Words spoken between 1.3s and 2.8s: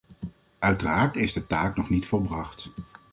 de taak nog niet volbracht.